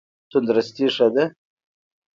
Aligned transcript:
تندرستي 0.31 0.85
ښه 0.95 1.07
ده. 1.15 1.23